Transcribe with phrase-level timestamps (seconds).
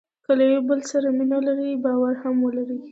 [0.25, 2.79] که له یو بل سره مینه لرئ باور هم ولرئ.